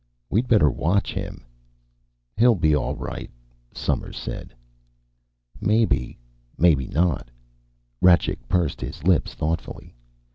[0.31, 1.45] "We'd better watch him."
[2.35, 3.29] "He'll be all right,"
[3.71, 4.51] Somers said.
[5.59, 6.17] "Maybe,
[6.57, 7.29] maybe not."
[8.01, 9.93] Rajcik pursed his lips thoughtfully.